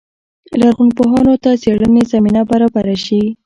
لرغونپوهانو 0.59 1.33
ته 1.43 1.49
څېړنې 1.61 2.03
زمینه 2.11 2.41
برابره 2.49 2.95
شي. 3.05 3.21